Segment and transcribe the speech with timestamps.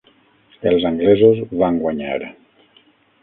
[0.69, 2.17] Els anglesos van guanyar.